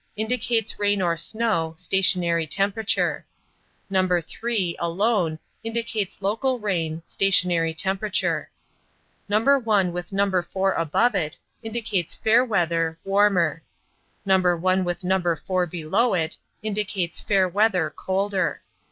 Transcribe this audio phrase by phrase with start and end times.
[0.15, 3.23] Indicates rain or snow, stationary temperature.
[3.87, 4.19] No.
[4.19, 8.49] 3, alone, indicates local rain, stationary temperature.
[9.29, 9.59] No.
[9.59, 10.41] 1, with No.
[10.41, 13.61] 4 above it, indicates fair weather, warmer
[14.25, 14.39] No.
[14.41, 15.35] 1, with No.
[15.35, 18.63] 4 below it, indicates fair weather, colder.